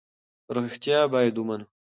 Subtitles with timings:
[0.55, 1.65] رښتیا باید ومنو.